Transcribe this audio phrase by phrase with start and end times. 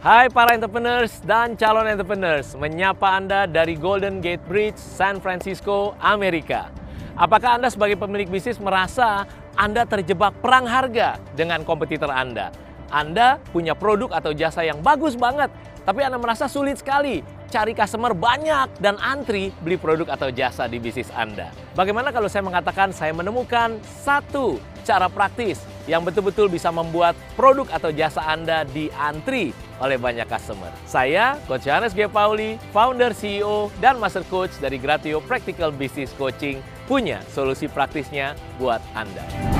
[0.00, 6.72] Hai para entrepreneurs dan calon entrepreneurs, menyapa Anda dari Golden Gate Bridge, San Francisco, Amerika.
[7.20, 9.28] Apakah Anda sebagai pemilik bisnis merasa
[9.60, 12.48] Anda terjebak perang harga dengan kompetitor Anda?
[12.88, 15.52] Anda punya produk atau jasa yang bagus banget,
[15.84, 17.20] tapi Anda merasa sulit sekali
[17.52, 21.52] cari customer banyak dan antri beli produk atau jasa di bisnis Anda.
[21.76, 27.92] Bagaimana kalau saya mengatakan saya menemukan satu cara praktis yang betul-betul bisa membuat produk atau
[27.92, 30.70] jasa Anda diantri oleh banyak customer.
[30.84, 32.06] Saya, Coach Johannes G.
[32.06, 38.84] Pauli, founder, CEO, dan Master Coach dari Gratio Practical Business Coaching, punya solusi praktisnya buat
[38.92, 39.59] Anda.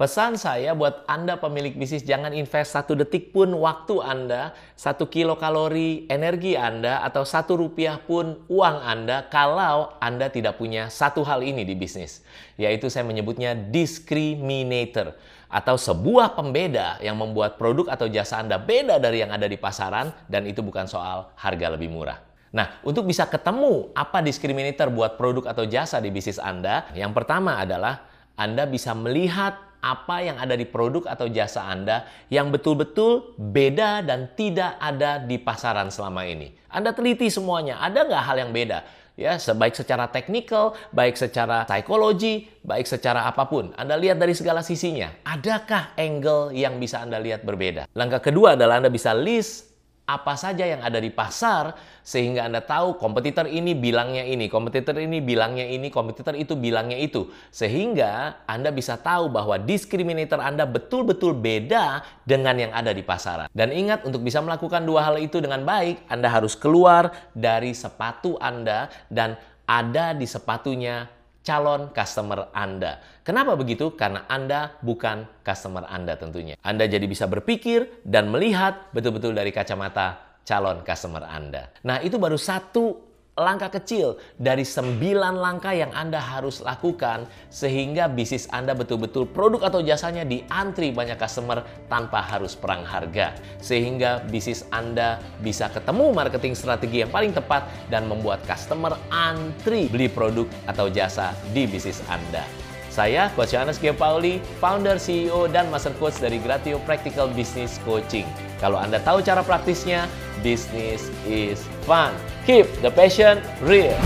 [0.00, 5.36] Pesan saya buat Anda pemilik bisnis jangan invest satu detik pun waktu Anda, satu kilo
[5.36, 11.44] kalori energi Anda, atau satu rupiah pun uang Anda kalau Anda tidak punya satu hal
[11.44, 12.24] ini di bisnis.
[12.56, 15.20] Yaitu saya menyebutnya discriminator
[15.52, 20.16] atau sebuah pembeda yang membuat produk atau jasa Anda beda dari yang ada di pasaran
[20.32, 22.16] dan itu bukan soal harga lebih murah.
[22.56, 27.60] Nah, untuk bisa ketemu apa discriminator buat produk atau jasa di bisnis Anda, yang pertama
[27.60, 28.08] adalah
[28.40, 34.32] Anda bisa melihat apa yang ada di produk atau jasa Anda yang betul-betul beda dan
[34.36, 36.52] tidak ada di pasaran selama ini.
[36.70, 38.80] Anda teliti semuanya, ada nggak hal yang beda?
[39.20, 43.68] Ya, sebaik secara teknikal, baik secara psikologi, baik secara apa pun.
[43.76, 45.12] Anda lihat dari segala sisinya.
[45.28, 47.84] Adakah angle yang bisa Anda lihat berbeda?
[47.92, 49.69] Langkah kedua adalah Anda bisa list
[50.10, 55.22] apa saja yang ada di pasar sehingga Anda tahu kompetitor ini bilangnya ini, kompetitor ini
[55.22, 57.30] bilangnya ini, kompetitor itu bilangnya itu.
[57.54, 63.46] Sehingga Anda bisa tahu bahwa diskriminator Anda betul-betul beda dengan yang ada di pasaran.
[63.54, 68.34] Dan ingat untuk bisa melakukan dua hal itu dengan baik, Anda harus keluar dari sepatu
[68.42, 69.38] Anda dan
[69.70, 71.19] ada di sepatunya
[71.50, 73.02] calon customer Anda.
[73.26, 73.98] Kenapa begitu?
[73.98, 76.54] Karena Anda bukan customer Anda tentunya.
[76.62, 81.74] Anda jadi bisa berpikir dan melihat betul-betul dari kacamata calon customer Anda.
[81.82, 83.09] Nah, itu baru satu
[83.40, 89.80] langkah kecil dari sembilan langkah yang Anda harus lakukan sehingga bisnis Anda betul-betul produk atau
[89.80, 93.32] jasanya diantri banyak customer tanpa harus perang harga.
[93.58, 100.12] Sehingga bisnis Anda bisa ketemu marketing strategi yang paling tepat dan membuat customer antri beli
[100.12, 102.44] produk atau jasa di bisnis Anda.
[102.90, 103.94] Saya Coach Yohanes G.
[103.94, 108.26] Pauli, founder, CEO, dan Master Coach dari Gratio Practical Business Coaching.
[108.58, 110.10] Kalau Anda tahu cara praktisnya,
[110.42, 112.14] business is fun.
[112.46, 113.98] Keep the passion real.